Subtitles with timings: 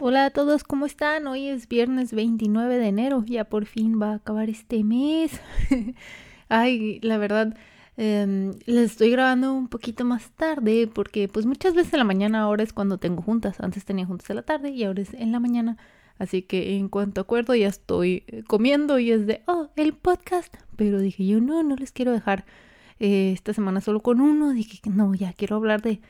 [0.00, 1.26] Hola a todos, ¿cómo están?
[1.26, 5.40] Hoy es viernes 29 de enero, ya por fin va a acabar este mes.
[6.48, 7.56] Ay, la verdad,
[7.96, 12.42] eh, les estoy grabando un poquito más tarde porque pues muchas veces en la mañana
[12.42, 13.58] ahora es cuando tengo juntas.
[13.58, 15.76] Antes tenía juntas en la tarde y ahora es en la mañana.
[16.16, 20.54] Así que en cuanto acuerdo ya estoy eh, comiendo y es de, oh, el podcast.
[20.76, 22.44] Pero dije yo, no, no les quiero dejar
[23.00, 24.52] eh, esta semana solo con uno.
[24.52, 26.00] Dije que no, ya quiero hablar de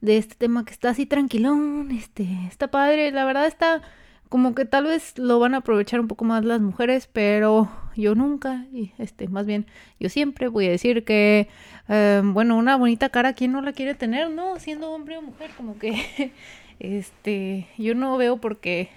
[0.00, 3.82] de este tema que está así tranquilón, este, está padre, la verdad está
[4.28, 8.14] como que tal vez lo van a aprovechar un poco más las mujeres, pero yo
[8.14, 9.66] nunca, y este, más bien,
[10.00, 11.48] yo siempre voy a decir que,
[11.88, 14.58] eh, bueno, una bonita cara, ¿quién no la quiere tener, no?
[14.58, 16.32] Siendo hombre o mujer, como que,
[16.80, 18.90] este, yo no veo porque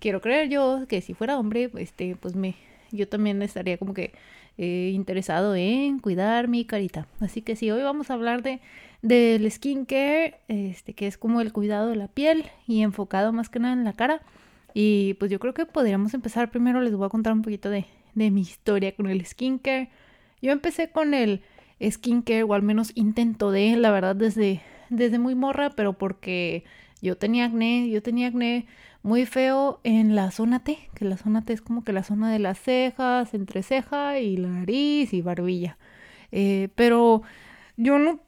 [0.00, 2.56] quiero creer yo que si fuera hombre, este, pues me,
[2.92, 4.12] yo también estaría como que
[4.58, 7.06] eh, interesado en cuidar mi carita.
[7.20, 8.60] Así que sí, hoy vamos a hablar de
[9.02, 13.60] del skincare, este, que es como el cuidado de la piel y enfocado más que
[13.60, 14.20] nada en la cara.
[14.74, 16.50] Y pues yo creo que podríamos empezar.
[16.50, 19.90] Primero les voy a contar un poquito de, de mi historia con el skincare.
[20.42, 21.42] Yo empecé con el
[21.80, 26.64] skincare, o al menos intento de, la verdad, desde, desde muy morra, pero porque
[27.00, 28.66] yo tenía acné, yo tenía acné
[29.06, 32.32] muy feo en la zona T, que la zona T es como que la zona
[32.32, 35.78] de las cejas, entre ceja y la nariz y barbilla.
[36.32, 37.22] Eh, pero
[37.76, 38.20] yo no,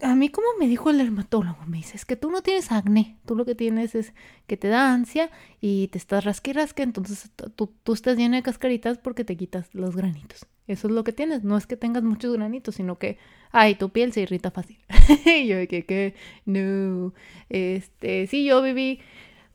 [0.00, 3.18] a mí como me dijo el dermatólogo, me dice, es que tú no tienes acné,
[3.26, 4.14] tú lo que tienes es
[4.46, 8.96] que te da ansia y te estás rasquirasque, entonces tú, tú estás llena de cascaritas
[8.96, 10.46] porque te quitas los granitos.
[10.66, 13.18] Eso es lo que tienes, no es que tengas muchos granitos, sino que,
[13.52, 14.78] ay, tu piel se irrita fácil.
[15.26, 16.14] y yo que, que,
[16.46, 17.12] no,
[17.50, 19.00] este, sí, yo viví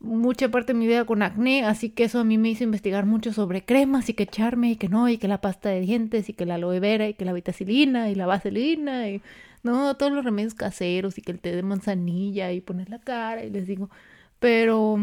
[0.00, 3.06] mucha parte de mi vida con acné, así que eso a mí me hizo investigar
[3.06, 6.28] mucho sobre cremas y que echarme y que no, y que la pasta de dientes
[6.28, 9.22] y que la aloe vera y que la vitacilina y la vaselina y
[9.62, 13.44] no, todos los remedios caseros y que el té de manzanilla y poner la cara
[13.44, 13.90] y les digo,
[14.38, 14.98] pero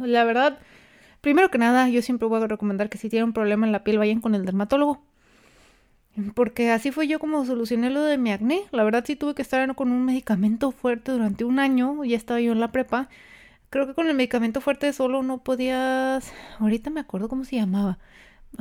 [0.00, 0.58] la verdad,
[1.20, 3.84] primero que nada, yo siempre voy a recomendar que si tienen un problema en la
[3.84, 5.00] piel vayan con el dermatólogo.
[6.34, 8.62] Porque así fue yo como solucioné lo de mi acné.
[8.70, 12.04] La verdad sí tuve que estar con un medicamento fuerte durante un año.
[12.04, 13.08] Ya estaba yo en la prepa.
[13.74, 16.32] Creo que con el medicamento fuerte solo no podías...
[16.60, 17.98] Ahorita me acuerdo cómo se llamaba.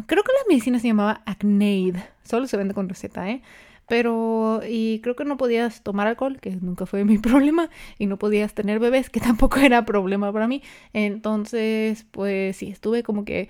[0.08, 1.98] Creo que la medicina se llamaba Acneid.
[2.24, 3.44] Solo se vende con receta, ¿eh?
[3.88, 7.70] Pero, y creo que no podías tomar alcohol, que nunca fue mi problema,
[8.00, 10.64] y no podías tener bebés, que tampoco era problema para mí.
[10.94, 13.50] Entonces, pues sí, estuve como que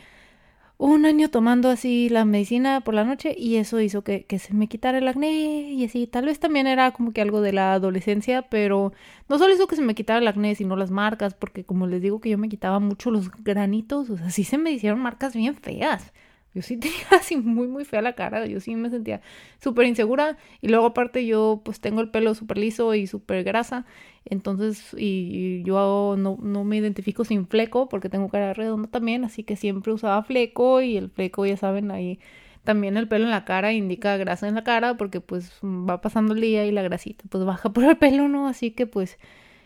[0.86, 4.54] un año tomando así la medicina por la noche y eso hizo que, que, se
[4.54, 6.08] me quitara el acné y así.
[6.08, 8.92] Tal vez también era como que algo de la adolescencia, pero
[9.30, 12.02] no solo hizo que se me quitara el acné, sino las marcas, porque como les
[12.02, 15.34] digo que yo me quitaba mucho los granitos, o sea, sí se me hicieron marcas
[15.34, 16.12] bien feas.
[16.54, 18.46] Yo sí tenía así muy, muy fea la cara.
[18.46, 19.22] Yo sí me sentía
[19.62, 20.38] súper insegura.
[20.62, 23.86] Y luego, aparte, yo pues tengo el pelo súper liso y súper grasa.
[24.26, 29.24] Entonces, y, yo no, no, me identifico sin fleco porque tengo cara redonda también.
[29.26, 30.82] Así que siempre usaba fleco.
[30.82, 32.20] Y el fleco, ya saben, ahí
[32.64, 36.34] también el pelo en la cara indica grasa en la cara porque pues va pasando
[36.34, 38.48] el día y la grasita pues baja por el pelo, ¿no?
[38.48, 39.18] Así que pues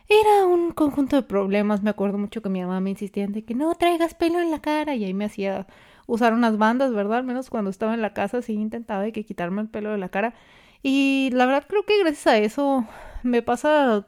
[0.10, 1.84] era un conjunto de problemas.
[1.84, 4.52] Me acuerdo mucho que mi mamá me insistía en de que no traigas pelo en
[4.52, 5.68] la cara y ahí me hacía
[6.08, 7.20] usar unas bandas, ¿verdad?
[7.20, 9.98] Al menos cuando estaba en la casa sí intentaba de que quitarme el pelo de
[9.98, 10.34] la cara.
[10.82, 12.88] Y la verdad creo que gracias a eso
[13.24, 14.08] me pasa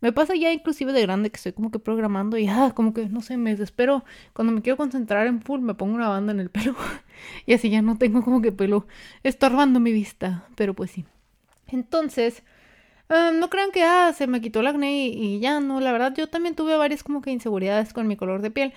[0.00, 3.08] me pasa ya inclusive de grande que estoy como que programando y ah, como que
[3.08, 4.04] no sé, me desespero.
[4.34, 6.74] Cuando me quiero concentrar en full me pongo una banda en el pelo
[7.46, 8.86] y así ya no tengo como que pelo
[9.22, 11.04] estorbando mi vista, pero pues sí.
[11.68, 12.42] Entonces,
[13.08, 15.92] ah, no crean que ah, se me quitó el acné y, y, ya no, la
[15.92, 18.74] verdad yo también tuve varias como que inseguridades con mi color de piel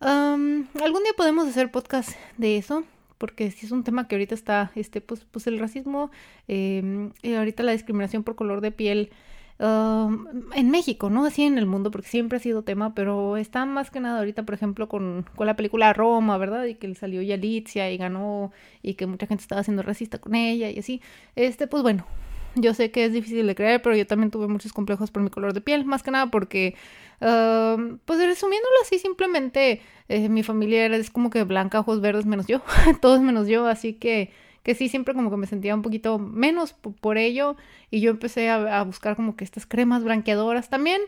[0.00, 2.84] algún día podemos hacer podcast de eso,
[3.18, 6.10] porque si es un tema que ahorita está, este, pues, pues el racismo
[6.48, 9.10] em, y ahorita la discriminación por color de piel
[9.58, 11.24] en México, ¿no?
[11.24, 14.42] Así en el mundo, porque siempre ha sido tema, pero está más que nada ahorita,
[14.44, 16.64] por ejemplo, con, con la película Roma, ¿verdad?
[16.66, 18.52] Y que salió Yalitza y ganó,
[18.82, 21.00] y que mucha gente estaba siendo racista con ella y así.
[21.36, 22.06] Este, pues bueno,
[22.54, 25.30] yo sé que es difícil de creer, pero yo también tuve muchos complejos por mi
[25.30, 26.74] color de piel, más que nada porque,
[27.18, 32.60] pues resumiéndolo así, simplemente eh, mi familia es como que blanca, ojos verdes menos yo,
[33.00, 34.30] todos menos yo, así que,
[34.62, 37.56] que sí, siempre como que me sentía un poquito menos por, ello
[37.90, 41.00] y yo empecé a, buscar como que estas cremas blanqueadoras también.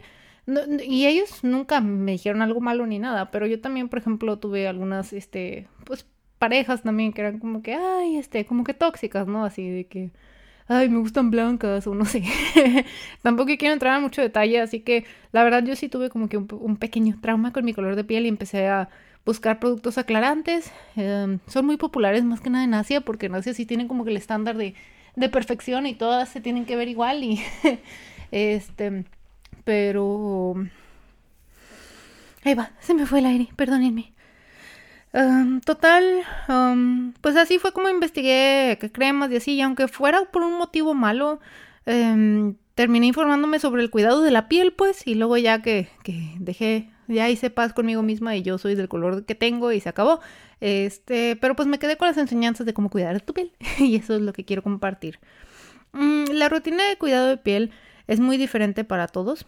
[0.85, 4.67] y ellos nunca me dijeron algo malo ni nada, pero yo también, por ejemplo, tuve
[4.69, 6.07] algunas, este, pues
[6.39, 9.45] parejas también que eran como que, ay, este, como que tóxicas, ¿no?
[9.45, 10.11] Así de que,
[10.69, 12.23] ay, me gustan blancas o no sé.
[13.23, 16.37] Tampoco quiero entrar en mucho detalle, así que la verdad yo sí tuve como que
[16.37, 18.89] un, pequeño trauma con mi color de piel y empecé a
[19.25, 20.71] buscar productos aclarantes.
[20.97, 24.05] Em, son muy populares más que nada en Asia porque en Asia sí tienen como
[24.05, 24.75] que el estándar de,
[25.17, 27.41] de perfección y todas se tienen que ver igual y
[28.31, 29.05] este,
[29.65, 30.55] pero...
[32.45, 34.13] Ahí va, se me fue el aire, perdónenme.
[35.65, 36.05] Total,
[37.21, 40.95] pues así fue como investigué qué cremas y así, y aunque fuera por un motivo
[40.95, 41.41] malo,
[41.87, 46.35] em, terminé informándome sobre el cuidado de la piel, pues, y luego ya que, que
[46.39, 49.89] dejé, ya hice paz conmigo misma y yo soy del color que tengo y se
[49.89, 50.21] acabó.
[50.61, 54.15] Este, pero pues me quedé con las enseñanzas de cómo cuidar tu piel y eso
[54.15, 55.19] es lo que quiero compartir.
[55.93, 57.71] Mm, la rutina de cuidado de piel
[58.07, 59.47] es muy diferente para todos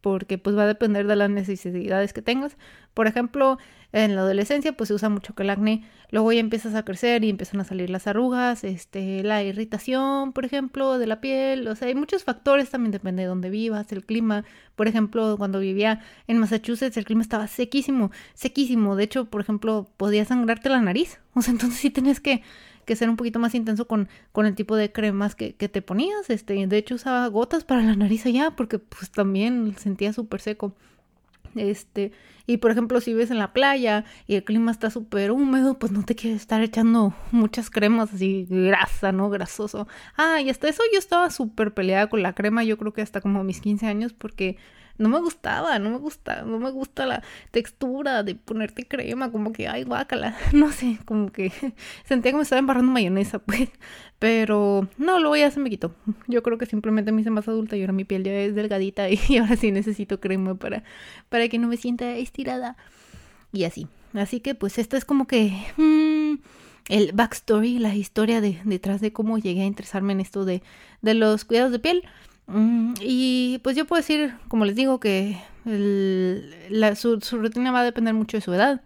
[0.00, 2.56] porque pues va a depender de las necesidades que tengas.
[2.94, 3.58] Por ejemplo,
[3.92, 7.30] en la adolescencia pues se usa mucho el acné, luego ya empiezas a crecer y
[7.30, 11.88] empiezan a salir las arrugas, este, la irritación, por ejemplo, de la piel, o sea,
[11.88, 14.44] hay muchos factores, también depende de dónde vivas, el clima.
[14.76, 19.88] Por ejemplo, cuando vivía en Massachusetts el clima estaba sequísimo, sequísimo, de hecho, por ejemplo,
[19.96, 21.18] podía sangrarte la nariz.
[21.32, 22.42] O sea, entonces sí tenés que
[22.84, 25.80] que ser un poquito más intenso con, con el tipo de cremas que, que, te
[25.80, 26.28] ponías.
[26.28, 30.74] Este, de hecho usaba gotas para la nariz allá porque pues también sentía súper seco.
[31.54, 32.12] Este,
[32.46, 35.92] y por ejemplo, si vives en la playa y el clima está súper húmedo, pues
[35.92, 39.30] no te quieres estar echando muchas cremas así grasa, ¿no?
[39.30, 39.88] Grasoso.
[40.16, 43.20] Ah, y hasta eso yo estaba súper peleada con la crema, yo creo que hasta
[43.20, 44.56] como mis 15 años, porque
[45.00, 49.52] no me gustaba, no me gusta, no me gusta la textura de ponerte crema, como
[49.52, 51.50] que, ay, guácala, no sé, como que
[52.04, 53.70] sentía que me estaba embarrando mayonesa, pues,
[54.18, 55.94] pero no, luego ya se me quitó.
[56.26, 59.08] Yo creo que simplemente me hice más adulta y ahora mi piel ya es delgadita
[59.28, 60.84] y ahora sí necesito crema para,
[61.30, 62.76] para que no me sienta estirada
[63.52, 63.88] y así.
[64.12, 66.40] Así que pues esta es como que mm,
[66.90, 70.62] el backstory, la historia de, detrás de cómo llegué a interesarme en esto de,
[71.00, 72.02] de los cuidados de piel.
[72.50, 75.38] Mm, y pues yo puedo decir, como les digo, que
[76.96, 78.82] su, rutina va a depender mucho de su edad.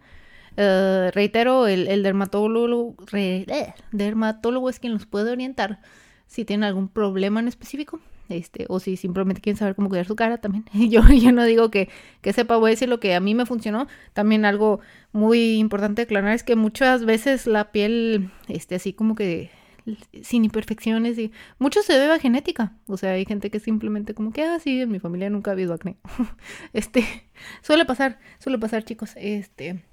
[0.57, 5.79] Eh, reitero, el, dermatólogo, eh, dermatólogo es quien los puede orientar
[6.27, 7.99] si tienen algún problema en específico.
[8.27, 10.65] Este, o si simplemente quieren saber cómo cuidar su cara también.
[10.73, 11.89] Yo, yo no digo que,
[12.21, 13.87] que sepa, voy a decir lo que a mí me funcionó.
[14.13, 14.79] También algo
[15.11, 19.51] muy importante aclarar es que muchas veces la piel, este, así como que
[20.23, 22.73] sin imperfecciones y mucho se debe a genética.
[22.87, 25.53] O sea, hay gente que simplemente como que, ah, sí, en mi familia nunca ha
[25.53, 25.97] habido acné.
[26.73, 27.05] este,
[27.61, 29.11] suele pasar, suele pasar, chicos.
[29.15, 29.83] Este,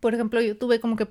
[0.00, 1.08] por ejemplo, yo tuve como que,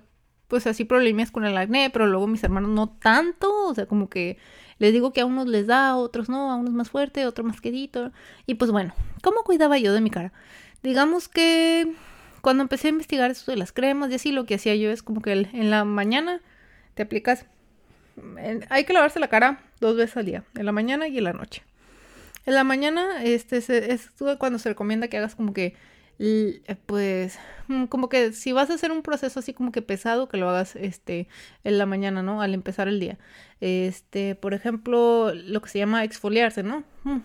[0.47, 3.67] pues así problemas con el acné, pero luego mis hermanos no tanto.
[3.67, 4.37] O sea, como que
[4.79, 7.29] les digo que a unos les da, a otros no, a unos más fuerte, a
[7.29, 8.11] otros más quedito.
[8.45, 10.33] Y pues bueno, ¿cómo cuidaba yo de mi cara?
[10.83, 11.93] Digamos que
[12.41, 15.03] cuando empecé a investigar eso de las cremas y así, lo que hacía yo es
[15.03, 16.41] como que en la mañana
[16.93, 17.45] te aplicas
[18.69, 21.33] hay que lavarse la cara dos veces al día, en la mañana y en la
[21.33, 21.63] noche.
[22.45, 25.75] En la mañana, este, es cuando se recomienda que hagas como que,
[26.85, 27.37] pues,
[27.67, 30.49] mm, como que si vas a hacer un proceso así como que pesado, que lo
[30.49, 31.27] hagas, este,
[31.63, 32.41] en la mañana, ¿no?
[32.41, 33.17] Al empezar el día.
[33.59, 36.83] Este, por ejemplo, lo que se llama exfoliarse, ¿no?
[37.03, 37.19] Mm,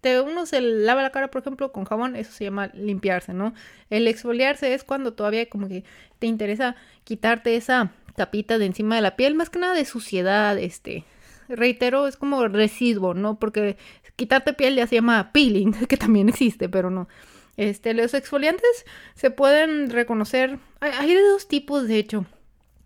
[0.00, 3.54] te, uno se lava la cara, por ejemplo, con jabón, eso se llama limpiarse, ¿no?
[3.90, 5.84] El exfoliarse es cuando todavía como que
[6.18, 10.58] te interesa quitarte esa tapita de encima de la piel, más que nada de suciedad,
[10.58, 11.04] este,
[11.48, 13.38] reitero, es como residuo, ¿no?
[13.38, 13.78] Porque
[14.16, 17.08] quitarte piel ya se llama peeling, que también existe, pero no.
[17.56, 18.84] Este, los exfoliantes
[19.14, 22.26] se pueden reconocer, hay, de dos tipos, de hecho.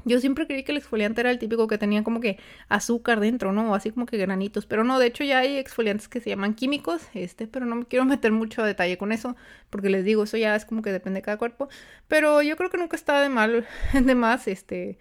[0.05, 2.39] Yo siempre creí que el exfoliante era el típico que tenía como que
[2.69, 3.73] azúcar dentro, ¿no?
[3.75, 4.67] Así como que granitos.
[4.67, 7.85] Pero no, de hecho ya hay exfoliantes que se llaman químicos, este, pero no me
[7.85, 9.37] quiero meter mucho a detalle con eso,
[9.71, 11.69] porque les digo, eso ya es como que depende de cada cuerpo.
[12.09, 14.99] Pero yo creo que nunca está de mal, de más, este,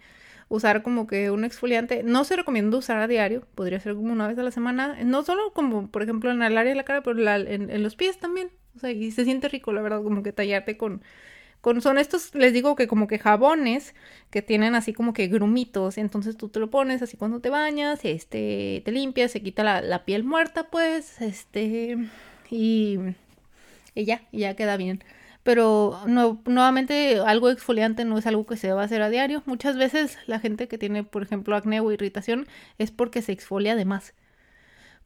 [0.52, 2.02] usar como que un exfoliante.
[2.02, 5.02] No se recomienda usar a diario, podría ser como una vez a la semana.
[5.02, 8.18] No solo como, por ejemplo, en el área de la cara, pero en, los pies
[8.18, 8.50] también.
[8.76, 11.02] O sea, y se siente rico, la verdad, como que tallarte con,
[11.62, 11.80] con...
[11.80, 13.94] Son estos, les digo que como que jabones
[14.30, 15.96] que tienen así como que grumitos.
[15.96, 19.80] Entonces tú te lo pones así cuando te bañas, este, te limpias, se quita la,
[19.80, 21.96] la piel muerta, pues, este,
[22.50, 22.98] y,
[23.94, 25.02] y ya, y ya queda bien
[25.42, 29.42] pero no, nuevamente algo exfoliante no es algo que se deba hacer a diario.
[29.46, 32.46] Muchas veces la gente que tiene, por ejemplo, acné o irritación
[32.78, 34.14] es porque se exfolia de más.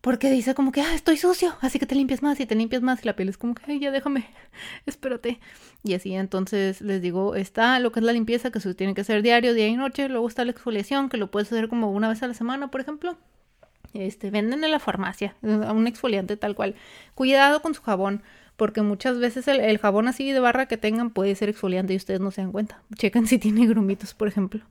[0.02, 2.82] Porque dice como que, ah, estoy sucio, así que te limpias más y te limpias
[2.82, 4.26] más y la piel es como que, ay, ya déjame,
[4.86, 5.40] espérate.
[5.82, 9.00] Y así, entonces les digo, está lo que es la limpieza que se tiene que
[9.00, 10.08] hacer diario, día y noche.
[10.08, 12.80] Luego está la exfoliación, que lo puedes hacer como una vez a la semana, por
[12.82, 13.16] ejemplo.
[13.94, 16.74] Este, venden en la farmacia, un exfoliante tal cual.
[17.14, 18.22] Cuidado con su jabón
[18.56, 22.20] porque muchas veces el, jabón así de barra que tengan puede ser exfoliante y ustedes
[22.20, 22.80] no se dan cuenta.
[22.94, 24.62] Chequen si tiene grumitos, por ejemplo.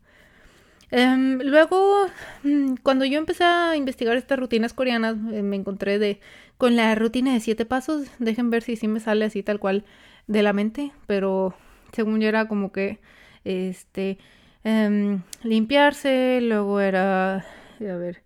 [0.92, 2.08] Em, luego,
[2.44, 6.20] mm, cuando yo empecé a investigar estas rutinas coreanas, eh, me encontré de
[6.58, 8.08] con la rutina de siete pasos.
[8.20, 9.84] Dejen ver si sí me sale así tal cual
[10.27, 11.54] de la mente, pero
[11.94, 13.00] según yo era como que
[13.44, 14.18] este
[14.63, 17.44] em, limpiarse, luego era a
[17.80, 18.22] ver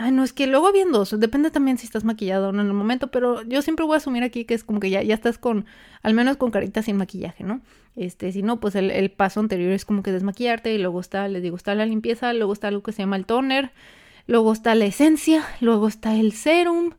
[0.00, 1.18] Ay, no, es que luego bien dos.
[1.18, 3.96] Depende también si estás maquillado o no en el momento, pero yo siempre voy a
[3.96, 5.66] asumir aquí que es como que ya, ya estás con,
[6.02, 7.60] al menos con carita sin maquillaje, ¿no?
[7.96, 11.26] Este, si no, pues el, el paso anterior es como que desmaquillarte y luego está,
[11.26, 13.72] les digo, está la limpieza, luego está algo que se llama el toner,
[14.28, 16.92] luego está la esencia, luego está el serum,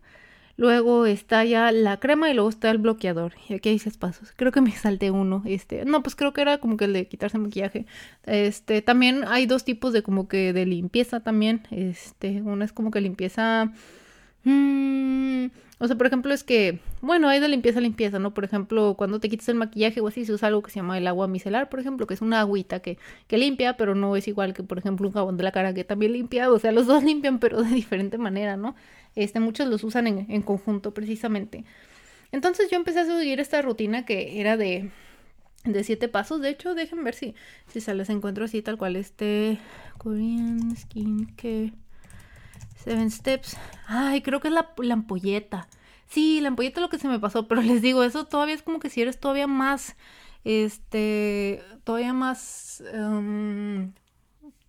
[0.59, 3.31] Luego está ya la crema y luego está el bloqueador.
[3.47, 4.33] Y aquí hay seis pasos.
[4.35, 5.41] Creo que me salté uno.
[5.45, 7.85] Este, no, pues creo que era como que el de quitarse maquillaje.
[8.25, 11.61] Este, también hay dos tipos de como que de limpieza también.
[11.71, 13.71] Este, una es como que limpieza.
[14.43, 15.45] Mmm,
[15.81, 18.33] o sea, por ejemplo, es que, bueno, hay de limpieza limpieza, ¿no?
[18.33, 20.97] Por ejemplo, cuando te quitas el maquillaje o así, se usa algo que se llama
[20.97, 22.97] el agua micelar, por ejemplo, que es una agüita que,
[23.27, 25.85] que limpia, pero no es igual que, por ejemplo, un jabón de la cara que
[25.85, 26.51] también limpia.
[26.51, 28.75] O sea, los dos limpian, pero de diferente manera, ¿no?
[29.15, 31.65] Este, muchos los usan en, conjunto precisamente.
[32.31, 34.91] Entonces yo empecé a seguir esta rutina que era de,
[35.65, 36.41] de siete pasos.
[36.41, 37.35] De hecho, déjenme ver si,
[37.67, 38.95] si se les encuentro así tal cual.
[38.95, 39.59] Este
[39.97, 41.73] Korean Skincare
[42.83, 43.57] Seven Steps.
[43.87, 45.67] Ay, creo que es la, la.
[46.07, 48.63] Sí, la ampolleta es lo que se me pasó, pero les digo, eso todavía es
[48.63, 49.95] como que si eres todavía más,
[50.43, 53.91] este, todavía más, um,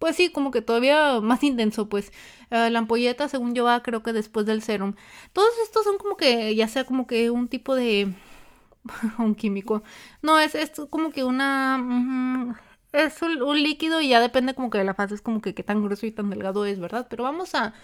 [0.01, 2.11] pues sí, como que todavía más intenso, pues.
[2.51, 4.95] Eh, la ampolleta, según yo, va creo que después del serum.
[5.35, 8.13] Todos estos son como que, ya sea como que un tipo de...
[9.19, 9.83] un químico.
[10.23, 12.59] No, es, es como que una...
[12.93, 15.63] es un, líquido y ya depende como que de la fase, es como que qué
[15.63, 17.07] tan grueso y tan delgado es, ¿verdad?
[17.11, 17.75] Pero vamos a,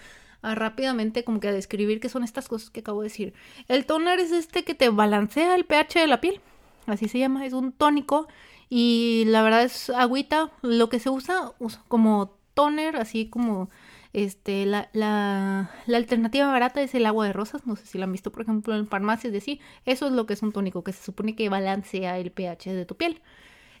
[0.41, 3.33] a rápidamente como que a describir qué son estas cosas que acabo de decir.
[3.67, 6.41] El toner es este que te balancea el pH de la piel.
[6.87, 8.27] Así se llama, es un tónico
[8.69, 11.53] y la verdad es agüita, lo que se usa
[11.87, 13.69] como toner, así como
[14.13, 17.67] este, la, la, la, alternativa barata es el agua de rosas.
[17.67, 19.61] No sé si la han visto, por ejemplo, en farmacias de sí.
[19.85, 22.85] Eso es lo que es un tónico, que se supone que balancea el pH de
[22.85, 23.21] tu piel.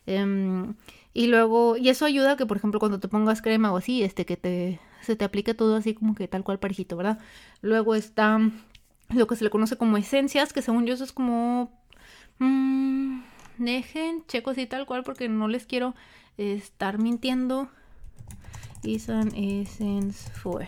[0.05, 0.75] Em,
[1.13, 4.03] y luego, y eso ayuda a que, por ejemplo, cuando te pongas crema o así,
[4.03, 7.19] este, que te, se te aplique todo así como que tal cual parejito, ¿verdad?
[7.61, 8.39] Luego está
[9.09, 11.71] lo que se le conoce como esencias, que según yo eso es como...
[12.39, 13.21] Mmm,
[13.57, 15.95] dejen, checo así tal cual porque no les quiero
[16.37, 17.69] estar mintiendo.
[18.83, 20.65] Is an essence for.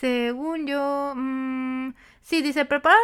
[0.00, 2.96] Según yo, mmm, sí, dice, prepara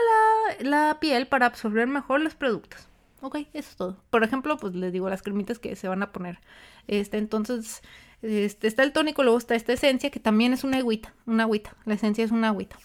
[0.61, 2.88] la, piel para absorber mejor los productos.
[3.21, 4.02] Ok, eso es todo.
[4.11, 6.38] Por ejemplo, pues les digo las cremitas que se van a poner.
[6.87, 7.83] Este, entonces,
[8.23, 11.75] este, está el tónico, luego está esta esencia que también es una agüita, una agüita.
[11.85, 12.76] La esencia es una agüita.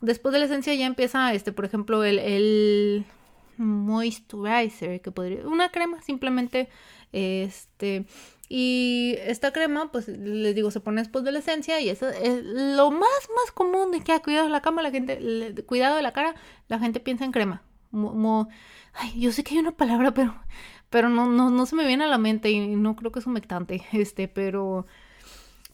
[0.00, 3.06] Después de la esencia ya empieza, este, por ejemplo, el, el
[3.58, 6.68] moisturizer, que podría, una crema simplemente,
[7.12, 8.06] este,
[8.48, 12.42] y esta crema, pues les digo, se pone después de la esencia y eso es
[12.44, 16.02] lo más, más común de que ha cuidado de la cama, la gente, cuidado de
[16.02, 16.34] la cara,
[16.68, 17.62] la gente piensa en crema.
[18.94, 20.34] ay, yo sé que hay una palabra, pero,
[20.88, 23.26] pero no, no, no se me viene a la mente y no creo que es
[23.26, 24.86] humectante, este, pero...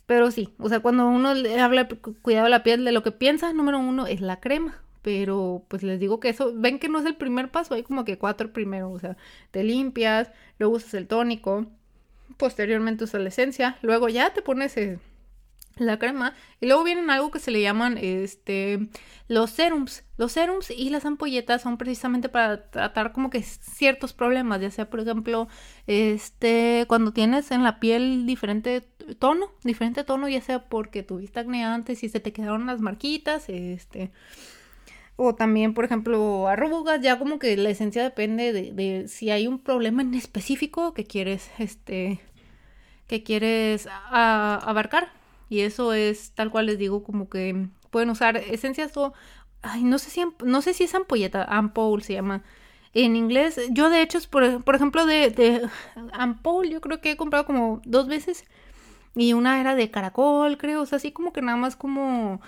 [0.07, 1.88] Pero sí, o sea, cuando uno habla
[2.21, 5.82] cuidado de la piel, de lo que piensa, número uno es la crema pero pues
[5.82, 8.54] les digo que eso, ven que no es el primer paso, hay como que cuatro
[8.54, 9.18] primero, o sea,
[9.50, 11.66] te limpias, luego usas el tónico,
[12.38, 14.99] posteriormente usas la esencia, luego ya te pones eh,
[15.76, 18.88] la crema y luego vienen algo que se le llaman este
[19.28, 20.04] los serums.
[20.16, 24.88] Los serums y las ampolletas son precisamente para tratar como que ciertos problemas, ya sea
[24.88, 25.49] por ejemplo,
[25.87, 28.80] este cuando tienes en la piel diferente
[29.18, 33.50] tono, diferente tono, ya sea porque tuviste acné antes y se te quedaron las marquitas,
[33.50, 34.12] este
[35.16, 39.59] o también, por ejemplo, arrugas, ya como que la esencia depende de, si hay un
[39.59, 42.21] problema en específico que quieres, este,
[43.06, 45.12] que quieres abarcar.
[45.49, 49.14] Y eso es tal cual les digo, como que pueden usar esencias o,
[49.62, 52.42] ay, no sé si, no sé si es ampolleta, ampoule se llama.
[52.92, 55.68] En inglés, yo de hecho, por, por ejemplo, de, de
[56.12, 58.44] ampoule, yo creo que he comprado como dos veces.
[59.16, 62.40] Y una era de caracol, creo, o sea, así como que nada más como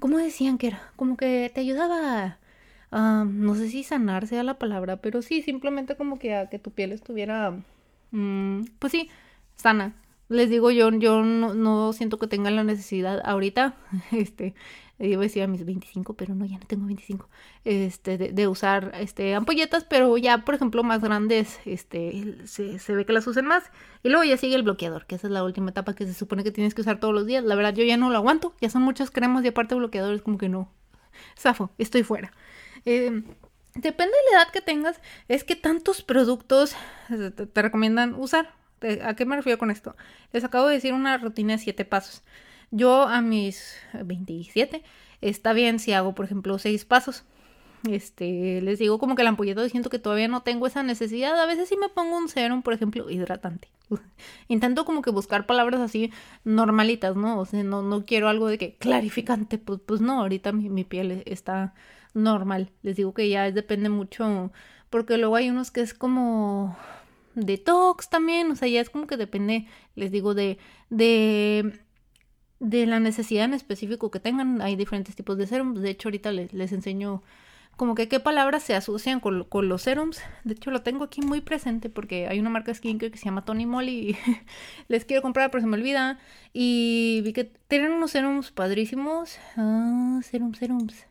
[0.00, 0.92] ¿Cómo decían que era?
[0.96, 2.38] Como que te ayudaba
[2.90, 6.58] a, no sé si sanar sea la palabra, pero sí, simplemente como que a que
[6.58, 7.52] tu piel estuviera,
[8.12, 9.10] mm, pues sí,
[9.56, 9.94] sana.
[10.28, 13.74] Les digo, yo, yo no, no siento que tenga la necesidad ahorita,
[14.12, 14.54] este,
[15.08, 17.28] iba a decir a mis 25, pero no, ya no tengo 25,
[17.64, 23.12] este, de, usar, este, ampolletas, pero ya, por ejemplo, más grandes, este, se, ve que
[23.12, 23.64] las usen más.
[24.02, 26.44] Y luego ya sigue el bloqueador, que esa es la última etapa que se supone
[26.44, 27.44] que tienes que usar todos los días.
[27.44, 30.38] La verdad, yo ya no lo aguanto, ya son muchas cremas y aparte bloqueadores, como
[30.38, 30.70] que no.
[31.38, 32.32] Zafo, estoy fuera.
[32.84, 33.24] Em,
[33.74, 36.76] depende de la edad que tengas, es que tantos productos
[37.08, 38.54] te recomiendan usar.
[39.04, 39.96] ¿A qué me refiero con esto?
[40.32, 42.22] Les acabo de decir una rutina de siete pasos.
[42.72, 44.82] Yo a mis 27
[45.20, 47.24] está bien si hago, por ejemplo, seis pasos.
[47.88, 51.38] Este, les digo como que la ampolleta siento que todavía no tengo esa necesidad.
[51.38, 53.68] A veces sí me pongo un serum, por ejemplo, hidratante.
[54.48, 56.10] Intento como que buscar palabras así
[56.44, 57.38] normalitas, ¿no?
[57.40, 59.58] O sea, no, no quiero algo de que clarificante.
[59.58, 61.74] Pues, pues no, ahorita mi, piel está
[62.14, 62.70] normal.
[62.82, 64.50] Les digo que ya depende mucho.
[64.88, 66.76] Porque luego hay unos que es como
[67.34, 68.50] detox también.
[68.50, 70.58] O sea, ya es como que depende, les digo, de.
[70.88, 71.80] de
[72.62, 74.62] de la necesidad en específico que tengan.
[74.62, 75.80] Hay diferentes tipos de serums.
[75.80, 77.22] De hecho, ahorita les, les enseño
[77.76, 80.20] como que qué palabras se asocian con, con, los serums.
[80.44, 83.44] De hecho, lo tengo aquí muy presente porque hay una marca skincare que se llama
[83.44, 84.16] Tony Moly
[84.88, 86.20] les quiero comprar, pero se me olvida.
[86.52, 89.38] Y vi que tienen unos serums padrísimos.
[89.56, 91.06] Ah, serums, serums.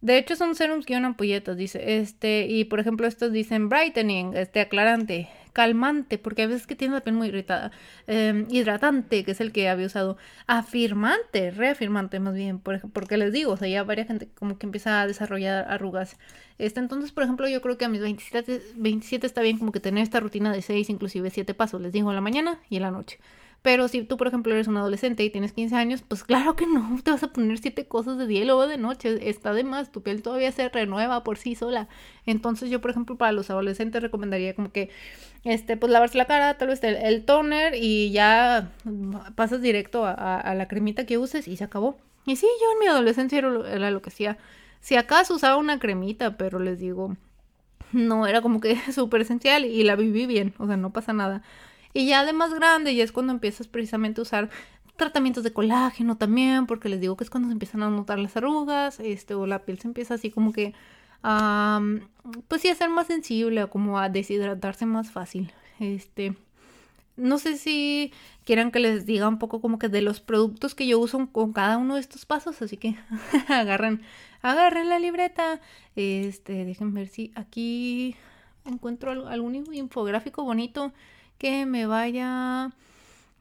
[0.00, 1.98] De hecho, son serums que ampolletas, dice.
[1.98, 6.94] Este, y por ejemplo, estos dicen brightening, este, aclarante calmante, porque a veces que tiene
[6.94, 7.70] la piel muy irritada,
[8.06, 13.52] em, hidratante, que es el que había usado, afirmante, reafirmante más bien, porque les digo,
[13.52, 16.18] o sea, ya varias gente como que empieza a desarrollar arrugas.
[16.58, 19.80] Este, entonces, por ejemplo, yo creo que a mis 27, 27 está bien como que
[19.80, 22.82] tener esta rutina de 6, inclusive 7 pasos, les digo en la mañana y en
[22.82, 23.18] la noche.
[23.64, 26.66] Pero si tú, por ejemplo, eres un adolescente y tienes 15 años, pues claro que
[26.66, 29.30] no, te vas a poner siete cosas de día y luego de noche.
[29.30, 31.88] Está de más, tu piel todavía se renueva por sí sola.
[32.26, 34.90] Entonces yo, por ejemplo, para los adolescentes recomendaría como que,
[35.44, 38.70] este, pues lavarse la cara, tal vez el, toner y ya
[39.34, 41.96] pasas directo a, la cremita que uses y se acabó.
[42.26, 44.36] Y sí, yo en mi adolescencia era, era lo que hacía.
[44.80, 47.16] Si acaso usaba una cremita, pero les digo,
[47.92, 51.42] no era como que súper esencial y la viví bien, o sea, no pasa nada.
[51.94, 54.50] Y ya de más grande, ya es cuando empiezas precisamente a usar
[54.96, 58.36] tratamientos de colágeno también, porque les digo que es cuando se empiezan a notar las
[58.36, 60.74] arrugas, este, o la piel se empieza así como que,
[62.48, 65.52] pues sí, a ser más sensible, o como a deshidratarse más fácil.
[65.78, 66.36] Este,
[67.16, 68.12] no sé si
[68.44, 71.52] quieran que les diga un poco como que de los productos que yo uso con
[71.52, 72.96] cada uno de estos pasos, así que
[73.48, 74.02] agarren,
[74.42, 75.60] agarren la libreta.
[75.94, 78.16] Este, dejen ver si aquí
[78.64, 80.92] encuentro algún infográfico bonito
[81.38, 82.70] que me vaya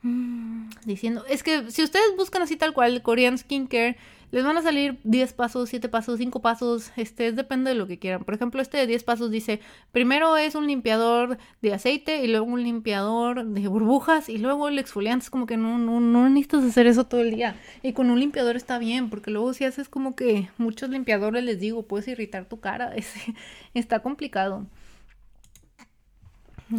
[0.02, 1.26] mm, diciendo.
[1.30, 3.98] Es que si ustedes buscan así tal cual Korean Skincare,
[4.34, 6.92] les van a salir 10 pasos, 7 pasos, 5 pasos.
[6.98, 8.24] Este depende de lo que quieran.
[8.24, 9.60] Por ejemplo, este de 10 pasos dice:
[9.92, 14.79] primero es un limpiador de aceite y luego un limpiador de burbujas y luego el
[14.79, 15.25] exfoliante.
[15.25, 17.56] Es como que no, no, no necesitas hacer eso todo el día.
[17.84, 21.60] Y con un limpiador está bien, porque luego si haces como que muchos limpiadores, les
[21.60, 22.92] digo, puedes irritar tu cara.
[23.75, 24.66] está complicado.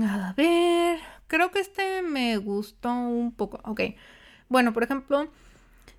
[0.02, 3.61] A ver, creo que este me gustó un poco.
[3.64, 3.80] Ok,
[4.48, 5.28] bueno, por ejemplo,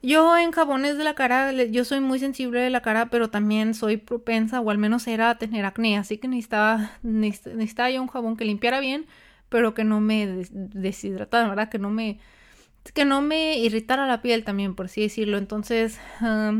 [0.01, 3.73] yo en jabones de la cara, yo soy muy sensible de la cara, pero también
[3.73, 8.07] soy propensa, o al menos era a tener acné, así que necesitaba, necesitaba yo un
[8.07, 9.05] jabón que limpiara bien,
[9.49, 11.69] pero que no me deshidratara, ¿verdad?
[11.69, 12.19] Que no me
[12.93, 15.37] que no me irritara la piel también, por así decirlo.
[15.39, 15.99] Entonces,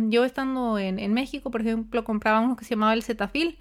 [0.10, 3.60] yo estando en, en, México, por ejemplo, compraba uno que se llamaba el Cetaphil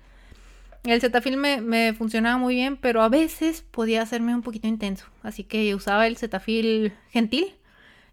[0.85, 5.07] el Cetaphil me, funcionaba muy bien, pero a veces podía hacerme un poquito intenso.
[5.23, 7.55] Así que usaba el Cetaphil gentil.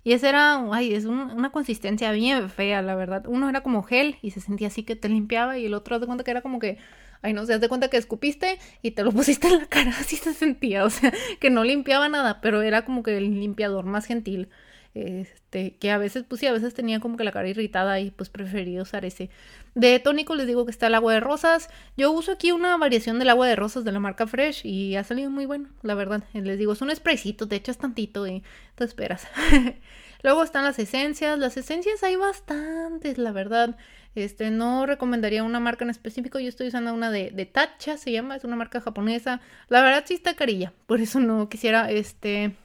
[0.03, 3.25] Y ese era, ay, es una consistencia bien fea, la verdad.
[3.27, 6.07] Uno era como gel y se sentía así que te limpiaba y el otro de
[6.07, 6.79] cuenta que era como que,
[7.21, 9.91] ay, no, se das de cuenta que escupiste y te lo pusiste en la cara,
[9.99, 10.85] así se sentía.
[10.85, 14.49] O sea, que no limpiaba nada, pero era como que el limpiador más gentil.
[14.93, 18.11] Este, que a veces, pues sí, a veces tenía como que la cara irritada y
[18.11, 19.29] pues preferí usar ese.
[19.73, 21.69] De tónico les digo que está el agua de rosas.
[21.95, 25.03] Yo uso aquí una variación del agua de rosas de la marca Fresh y ha
[25.03, 26.23] salido muy bueno, la verdad.
[26.33, 28.43] Les digo, es un spraycito, te echas tantito y
[28.75, 29.27] te esperas.
[30.23, 31.39] Luego están las esencias.
[31.39, 33.77] Las esencias hay bastantes, la verdad.
[34.13, 36.39] Este, no recomendaría una marca en específico.
[36.39, 39.41] Yo estoy usando una de, de Tacha, se llama, es una marca japonesa.
[39.69, 40.73] La verdad sí está carilla.
[40.85, 42.55] Por eso no quisiera, este,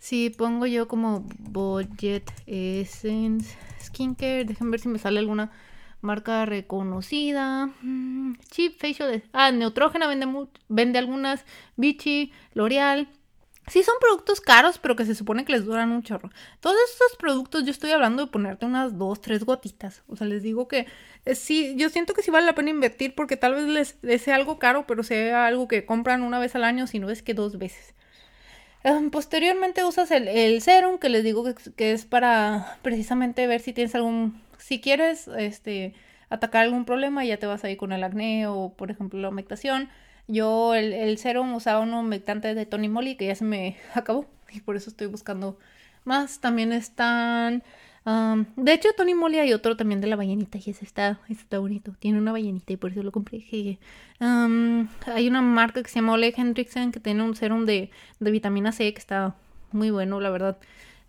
[0.00, 5.52] si pongo yo como Budget Essence Skincare, déjenme ver si me sale alguna
[6.00, 7.66] marca reconocida.
[7.82, 9.22] Mm, Cheap Facial.
[9.32, 10.26] Ah, Neutrogena vende,
[10.68, 11.44] vende algunas.
[11.76, 13.08] Vichy, L'Oreal.
[13.66, 16.30] Sí, son productos caros, pero que se supone que les duran un chorro.
[16.60, 20.02] Todos estos productos, yo estoy hablando de ponerte unas dos, tres gotitas.
[20.08, 20.86] O sea, les digo que
[21.26, 24.22] eh, sí, yo siento que sí vale la pena invertir porque tal vez les, les
[24.22, 27.22] sea algo caro, pero sea algo que compran una vez al año, si no es
[27.22, 27.94] que dos veces.
[28.82, 31.44] Em, posteriormente usas el, serum, que les digo
[31.76, 35.94] que, es para precisamente ver si tienes algún, si quieres este,
[36.30, 39.28] atacar algún problema, ya te vas a ir con el acné o, por ejemplo, la
[39.28, 39.90] humectación.
[40.28, 44.26] Yo el, el serum usaba un humectante de Tony Moly que ya se me acabó
[44.50, 45.58] y por eso estoy buscando
[46.04, 46.40] más.
[46.40, 47.62] También están
[48.04, 51.92] de hecho, Tony Moly hay otro también de la ballenita y ese está, está bonito.
[51.98, 53.78] Tiene una ballenita y por eso lo compré.
[54.20, 58.72] hay una marca que se llama Ole Hendrickson que tiene un serum de, de, vitamina
[58.72, 59.34] C que está
[59.72, 60.58] muy bueno, la verdad.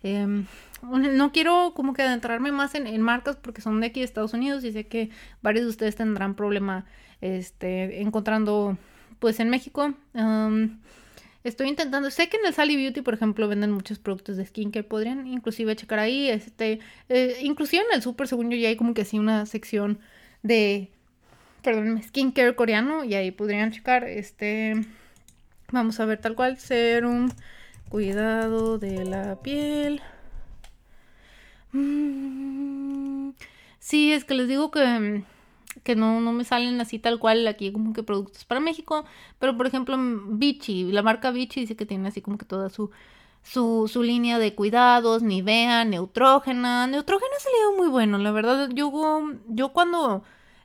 [0.02, 0.46] Em,
[0.82, 4.64] no quiero como que adentrarme más en, marcas porque son de aquí de Estados Unidos
[4.64, 6.84] y sé que varios de ustedes tendrán problema
[7.20, 8.76] este, encontrando
[9.18, 9.94] pues en México.
[11.44, 14.84] Estoy intentando, sé que en el Sally Beauty, por ejemplo, venden muchos productos de skincare,
[14.84, 18.94] podrían inclusive checar ahí, este, eh, inclusive en el super, según yo, ya hay como
[18.94, 19.98] que así una sección
[20.42, 20.90] de,
[21.62, 24.74] perdón, skincare coreano y ahí podrían checar, este,
[25.70, 27.30] vamos a ver tal cual, serum,
[27.88, 30.00] cuidado de la piel.
[31.72, 33.30] Mm,
[33.78, 35.24] sí, es que les digo que,
[35.82, 39.04] que no, no me salen así tal cual aquí como que productos para México.
[39.38, 42.90] Pero por ejemplo, Vichy, la marca Vichy dice que tiene así como que toda su,
[43.42, 46.86] su, su línea de cuidados, Nivea, Neutrógena.
[46.86, 48.68] Neutrógena ha salido muy bueno, la verdad.
[48.74, 48.92] Yo,
[49.48, 50.22] yo cuando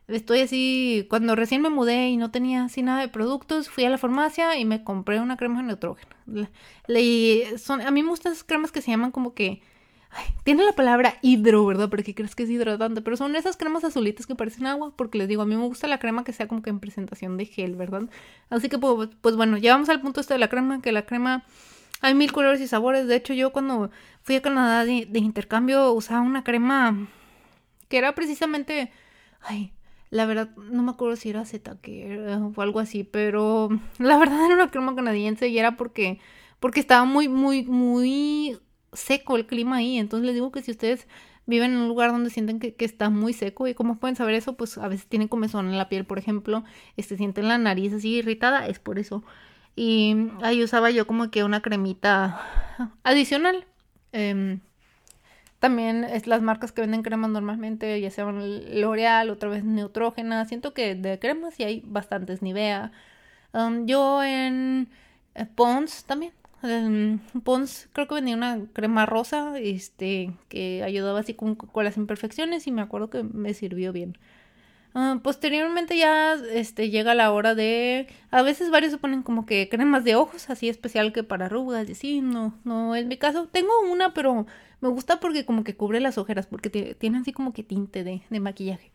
[0.07, 3.89] estoy así, cuando recién me mudé y no tenía así nada de productos, fui a
[3.89, 6.15] la farmacia y me compré una crema neutrógena.
[6.87, 9.61] Le, son, a mí me gustan esas cremas que se llaman como que
[10.43, 11.89] tiene la palabra hidro, ¿verdad?
[11.89, 15.27] Porque crees que es hidratante, pero son esas cremas azulitas que parecen agua, porque les
[15.27, 17.75] digo, a mí me gusta la crema que sea como que en presentación de gel,
[17.75, 18.03] ¿verdad?
[18.49, 21.43] Así que pues, pues bueno, llegamos al punto este de la crema, que la crema
[22.01, 23.07] hay mil colores y sabores.
[23.07, 23.89] De hecho, yo cuando
[24.21, 27.07] fui a Canadá de, intercambio usaba una crema
[27.89, 28.91] que era precisamente,
[29.41, 29.73] ay,
[30.09, 31.43] la verdad, no me acuerdo si era
[31.81, 36.19] que o algo así, pero la verdad era una crema canadiense y era porque,
[36.59, 38.57] porque estaba muy, muy, muy
[38.93, 39.97] seco el clima ahí.
[39.97, 41.08] Entonces les digo que si ustedes
[41.47, 44.56] viven en un lugar donde sienten que, está muy seco y cómo pueden saber eso,
[44.56, 46.63] pues a veces tienen comezón en la piel, por ejemplo,
[46.97, 49.23] este, sienten la nariz así irritada, es por eso.
[49.76, 52.41] Y ahí usaba yo como que una cremita
[53.04, 53.65] adicional.
[54.12, 54.60] Em,
[55.60, 58.39] también es las marcas que venden cremas normalmente, ya sean
[58.80, 60.45] L'Oreal, otra vez Neutrógena.
[60.45, 62.91] Siento que de cremas sí hay bastantes, Nivea.
[63.86, 64.89] yo en
[65.36, 66.34] eh, Pons también
[67.43, 72.71] Pons creo que vendía una crema rosa, este, que ayudaba así con, las imperfecciones y
[72.71, 74.17] me acuerdo que me sirvió bien.
[74.95, 78.07] Ah, posteriormente ya este, llega la hora de...
[78.31, 81.87] A veces varios se ponen como que cremas de ojos, así especial que para arrugas
[81.87, 83.47] y así, no, no es mi caso.
[83.51, 84.47] Tengo una, pero
[84.81, 88.23] me gusta porque como que cubre las ojeras, porque tiene así como que tinte de,
[88.29, 88.91] de maquillaje.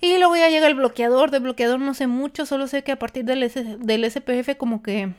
[0.00, 2.98] Y luego ya llega el bloqueador, de bloqueador no sé mucho, solo sé que a
[2.98, 5.14] partir del, del SPF como que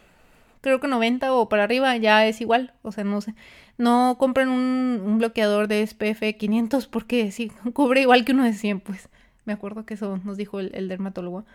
[0.63, 2.73] creo que 90 o para arriba ya es igual.
[2.81, 3.35] O sea, no sé.
[3.77, 8.79] No compren un, bloqueador de SPF 500 porque sí, cubre igual que uno de 100,
[8.79, 9.09] pues.
[9.45, 11.45] Me acuerdo que eso nos dijo el, dermatólogo.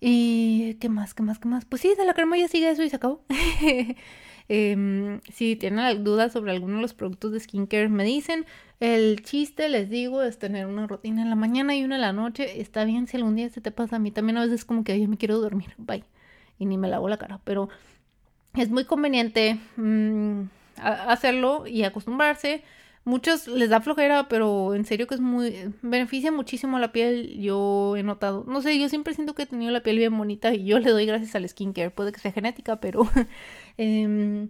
[0.00, 1.64] Y qué más, qué más, qué más.
[1.64, 3.22] Pues sí, de la crema ya sigue eso y se acabó.
[4.48, 8.46] Em, si tienen dudas sobre alguno de los productos de skincare, me dicen.
[8.80, 12.12] El chiste, les digo, es tener una rutina en la mañana y una en la
[12.12, 12.60] noche.
[12.60, 13.96] Está bien si algún día se te pasa.
[13.96, 15.74] A mí también a veces como que yo me quiero dormir.
[15.78, 16.04] Bye.
[16.58, 17.40] Y ni me lavo la cara.
[17.44, 17.68] Pero
[18.54, 20.42] es muy conveniente mm,
[20.76, 22.62] hacerlo y acostumbrarse.
[23.04, 25.72] Muchos les da flojera, pero en serio que es muy...
[25.82, 28.44] beneficia muchísimo a la piel, yo he notado.
[28.46, 30.90] No sé, yo siempre siento que he tenido la piel bien bonita y yo le
[30.90, 31.90] doy gracias al skincare.
[31.90, 33.02] Puede que sea genética, pero...
[33.78, 34.48] eh,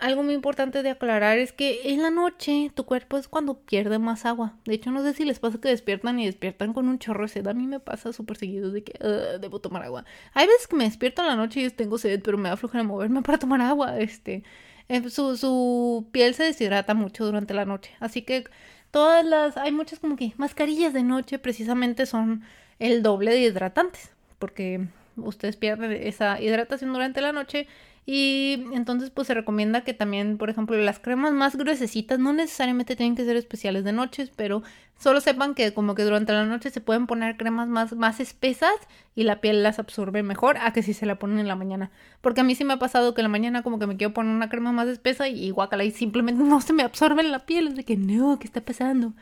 [0.00, 3.98] algo muy importante de aclarar es que en la noche tu cuerpo es cuando pierde
[3.98, 4.56] más agua.
[4.64, 7.28] De hecho, no sé si les pasa que despiertan y despiertan con un chorro de
[7.28, 7.46] sed.
[7.46, 8.98] A mí me pasa súper seguido de que
[9.40, 10.04] debo tomar agua.
[10.32, 12.82] Hay veces que me despierto en la noche y tengo sed, pero me da flojera
[12.82, 13.98] moverme para tomar agua.
[13.98, 14.42] Este,
[14.88, 17.92] eh, su, su piel se deshidrata mucho durante la noche.
[18.00, 18.44] Así que
[18.90, 22.42] todas las, hay muchas como que mascarillas de noche precisamente son
[22.78, 24.12] el doble de hidratantes.
[24.38, 27.66] Porque ustedes pierden esa hidratación durante la noche
[28.06, 32.96] y entonces pues se recomienda que también, por ejemplo, las cremas más gruesecitas no necesariamente
[32.96, 34.62] tienen que ser especiales de noches, pero
[34.98, 38.72] solo sepan que como que durante la noche se pueden poner cremas más, más espesas
[39.14, 41.90] y la piel las absorbe mejor a que si se la ponen en la mañana.
[42.20, 44.14] Porque a mí sí me ha pasado que en la mañana como que me quiero
[44.14, 47.46] poner una crema más espesa y guacala y simplemente no se me absorbe en la
[47.46, 47.68] piel.
[47.68, 49.12] Es de que no, ¿qué está pasando?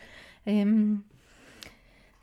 [0.47, 0.65] Eh,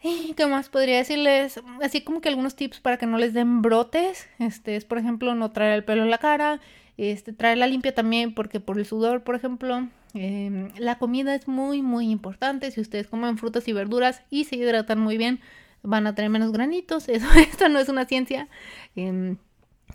[0.35, 1.59] ¿Qué más podría decirles?
[1.81, 4.27] Así como que algunos tips para que no les den brotes.
[4.39, 6.59] Este es, por ejemplo, no traer el pelo en la cara.
[6.97, 9.87] Este, traerla limpia también porque por el sudor, por ejemplo.
[10.13, 12.71] Em, la comida es muy, muy importante.
[12.71, 15.39] Si ustedes comen frutas y verduras y se hidratan muy bien,
[15.83, 17.09] van a tener menos granitos.
[17.09, 18.47] Eso, esto no es una ciencia.
[18.95, 19.37] Em,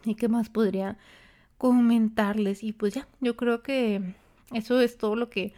[0.05, 0.99] ¿Y qué más podría
[1.59, 2.63] comentarles?
[2.63, 4.15] Y pues ya, yo creo que
[4.53, 5.53] eso es todo lo que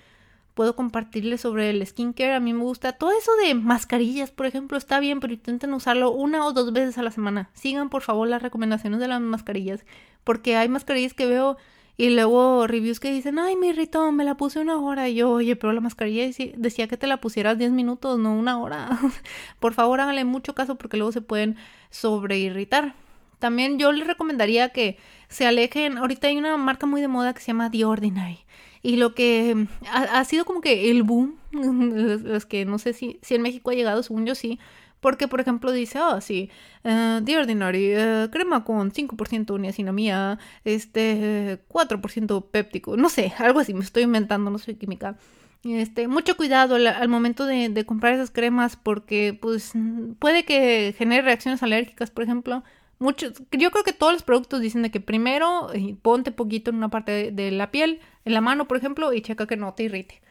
[0.55, 2.35] puedo compartirles sobre el skincare.
[2.35, 6.11] A mí me gusta todo eso de mascarillas, por ejemplo, está bien, pero intenten usarlo
[6.11, 7.51] una o dos veces a la semana.
[7.55, 9.85] Sigan, por favor, las recomendaciones de las mascarillas,
[10.25, 11.57] porque hay mascarillas que veo
[11.97, 15.09] y luego reviews que dicen, ay, me irritó, me la puse una hora.
[15.09, 16.25] Y yo, oye, pero la mascarilla
[16.57, 18.99] decía que te la pusieras 10 minutos, no una hora.
[19.61, 21.57] por favor, háganle mucho caso porque luego se pueden
[21.91, 22.95] sobreirritar.
[23.39, 25.99] También yo les recomendaría que se alejen.
[25.99, 28.39] Ahorita hay una marca muy de moda que se llama The Ordinary.
[28.83, 33.35] Y lo que ha, sido como que el boom, los, que no sé si, si
[33.35, 34.59] en México ha llegado, según yo sí,
[35.03, 36.49] porque, por ejemplo, dice, ah, sí,
[36.85, 43.75] uh, The Ordinary, uh, crema con 5% niacinamida, este, 4% péptico, no sé, algo así,
[43.75, 45.17] me estoy inventando, no soy química.
[45.65, 49.73] Este, mucho cuidado al, momento de, comprar esas cremas porque, pues,
[50.19, 52.63] puede que genere reacciones alérgicas, por ejemplo.
[53.01, 55.69] Muchos, yo creo que todos los productos dicen de que primero
[56.03, 59.47] ponte poquito en una parte de la piel, en la mano, por ejemplo, y checa
[59.47, 60.23] que no te irrite.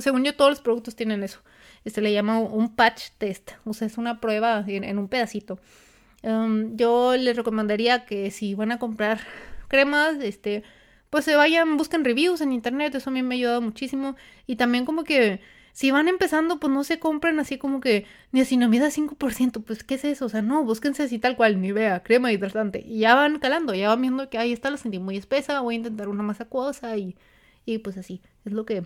[0.00, 1.40] Según yo, todos los productos tienen eso
[1.90, 5.58] se le llama un patch test, o sea, es una prueba en, un pedacito.
[6.22, 9.20] Um, yo les recomendaría que si van a comprar
[9.68, 10.62] cremas, este,
[11.10, 14.16] pues se vayan, busquen reviews en internet, eso a mí me ha ayudado muchísimo.
[14.46, 15.40] Y también como que
[15.72, 18.90] si van empezando, pues no se compren así como que ni así no me da
[18.90, 20.26] 5%, pues ¿qué es eso?
[20.26, 22.82] O sea, no, búsquense así tal cual, ni vea, crema hidratante.
[22.86, 25.74] Y ya van calando, ya van viendo que ahí está, la sentí muy espesa, voy
[25.74, 27.16] a intentar una más acuosa y,
[27.64, 28.84] y pues así, es lo que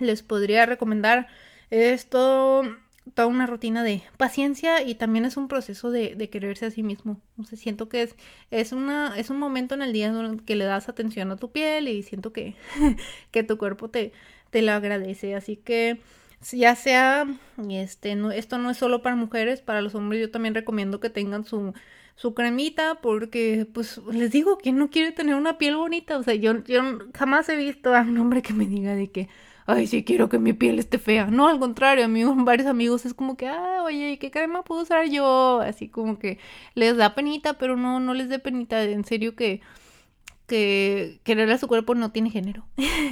[0.00, 1.28] les podría recomendar.
[1.70, 2.62] Es todo,
[3.12, 6.82] toda una rutina de paciencia y también es un proceso de, de quererse a sí
[6.82, 7.20] mismo.
[7.38, 8.16] O sea, siento que es,
[8.50, 11.50] es, una, es un momento en el día en que le das atención a tu
[11.52, 12.54] piel y siento que,
[13.30, 14.12] que tu cuerpo te,
[14.50, 15.34] te lo agradece.
[15.34, 16.00] Así que
[16.52, 17.26] ya sea,
[17.70, 21.10] este, no, esto no es solo para mujeres, para los hombres yo también recomiendo que
[21.10, 21.72] tengan su,
[22.16, 26.18] su cremita porque pues les digo que no quiere tener una piel bonita.
[26.18, 26.82] O sea, yo, yo
[27.14, 29.28] jamás he visto a un hombre que me diga de que
[29.66, 31.26] ay, sí quiero que mi piel esté fea.
[31.26, 35.08] No, al contrario, amigos, varios amigos es como que, ah, oye, ¿qué crema puedo usar
[35.08, 35.60] yo?
[35.60, 36.38] Así como que
[36.74, 38.82] les da penita, pero no, no les dé penita.
[38.82, 39.60] En serio que,
[40.46, 42.66] que querer a su cuerpo no tiene género.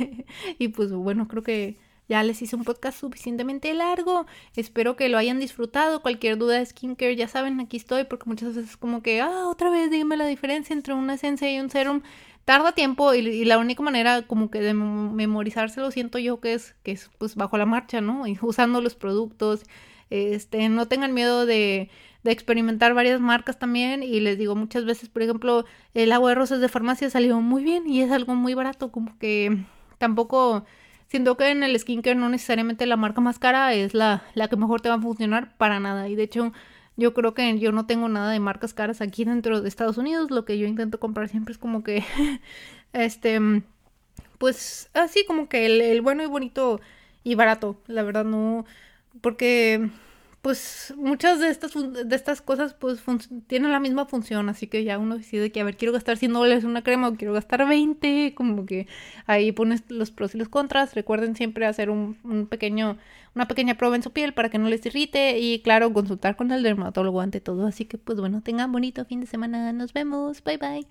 [0.58, 4.26] y pues bueno, creo que ya les hice un podcast suficientemente largo.
[4.56, 6.02] Espero que lo hayan disfrutado.
[6.02, 9.46] Cualquier duda de skincare, ya saben, aquí estoy, porque muchas veces es como que, ah,
[9.48, 12.02] otra vez dígame la diferencia entre una esencia y un serum
[12.44, 16.92] tarda tiempo y, la única manera como que de memorizárselo siento yo que es que
[16.92, 18.26] es pues bajo la marcha, ¿no?
[18.26, 19.64] Y usando los productos,
[20.11, 21.90] este, no tengan miedo de,
[22.22, 26.35] de experimentar varias marcas también y les digo muchas veces, por ejemplo, el agua de
[26.37, 29.64] rosas de farmacia salió muy bien y es algo muy barato, como que
[29.98, 30.64] tampoco
[31.09, 34.57] siento que en el skincare no necesariamente la marca más cara es la, la que
[34.57, 36.52] mejor te va a funcionar para nada y de hecho
[36.96, 40.31] yo creo que yo no tengo nada de marcas caras aquí dentro de Estados Unidos.
[40.31, 42.05] Lo que yo intento comprar siempre es como que,
[42.92, 43.40] este,
[44.38, 46.81] pues así como que el, el bueno y bonito
[47.24, 47.76] y barato.
[47.87, 48.64] La verdad no,
[49.20, 49.90] porque
[50.42, 53.00] pues muchas de estas, de estas cosas pues
[53.46, 56.33] tienen la misma función, así que ya uno decide que, a ver, quiero gastar 100
[56.33, 58.88] dólares en una crema o quiero gastar 20, como que
[59.26, 60.94] ahí pones los pros y los contras.
[60.94, 62.98] Recuerden siempre hacer un, un pequeño,
[63.37, 66.50] una pequeña prueba en su piel para que no les irrite y claro, consultar con
[66.50, 67.66] el dermatólogo ante todo.
[67.66, 70.87] Así que pues bueno, tengan bonito fin de semana, nos vemos, bye bye.